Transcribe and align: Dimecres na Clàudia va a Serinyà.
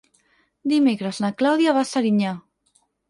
Dimecres 0.71 1.19
na 1.25 1.31
Clàudia 1.43 1.77
va 1.79 1.85
a 1.85 1.91
Serinyà. 1.93 2.33